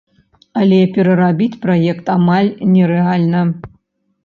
Але 0.61 0.79
перарабіць 0.95 1.59
праект 1.67 2.11
амаль 2.17 2.51
нерэальна. 2.75 3.47